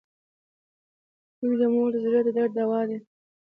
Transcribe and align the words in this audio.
•زوی 1.39 1.55
د 1.59 1.63
مور 1.73 1.87
د 1.93 1.95
زړۀ 2.05 2.19
درد 2.35 2.51
دوا 2.57 2.79
وي. 2.87 2.97